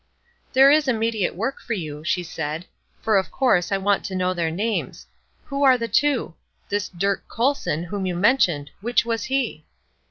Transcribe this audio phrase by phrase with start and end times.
[0.53, 2.65] "There is immediate work for you," she said,
[3.03, 5.05] "for of course I want to know their names.
[5.45, 6.33] Who are the two?
[6.69, 9.63] This Dirk Colson, whom you mentioned, which was he?"